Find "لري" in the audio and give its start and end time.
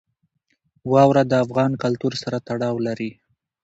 2.87-3.11